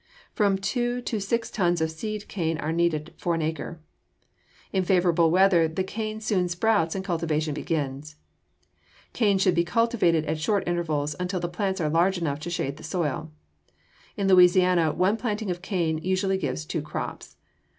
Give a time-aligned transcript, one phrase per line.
[0.33, 3.79] From two to six tons of seed cane are needed for an acre.
[4.73, 8.15] In favorable weather the cane soon sprouts and cultivation begins.
[9.13, 12.77] Cane should be cultivated at short intervals until the plants are large enough to shade
[12.77, 13.31] the soil.
[14.17, 17.37] In Louisiana one planting of cane usually gives two crops.